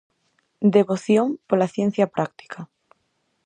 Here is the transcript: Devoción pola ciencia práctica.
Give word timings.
Devoción 0.75 1.27
pola 1.47 1.71
ciencia 1.75 2.05
práctica. 2.15 2.59